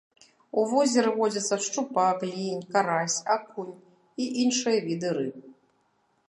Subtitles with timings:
[0.59, 5.37] У возеры водзяцца шчупак, лінь, карась, акунь і іншыя віды рыб.